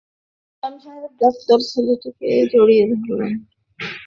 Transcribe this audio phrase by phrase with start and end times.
[0.53, 3.33] নিজাম সাহেব ডাক্তার ছেলেটিকে জড়িয়ে ধরলেন।